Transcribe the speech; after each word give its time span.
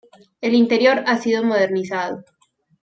El 0.41 0.55
interior 0.55 1.03
ha 1.05 1.19
sido 1.19 1.43
modernizado. 1.43 2.25